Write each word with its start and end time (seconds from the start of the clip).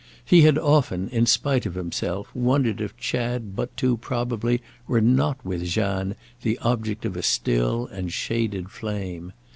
He 0.25 0.41
had 0.41 0.57
often, 0.57 1.09
in 1.09 1.27
spite 1.27 1.67
of 1.67 1.75
himself, 1.75 2.33
wondered 2.33 2.81
if 2.81 2.97
Chad 2.97 3.55
but 3.55 3.77
too 3.77 3.97
probably 3.97 4.63
were 4.87 4.99
not 4.99 5.37
with 5.45 5.63
Jeanne 5.63 6.15
the 6.41 6.57
object 6.63 7.05
of 7.05 7.15
a 7.15 7.21
still 7.21 7.85
and 7.85 8.11
shaded 8.11 8.71
flame. 8.71 9.31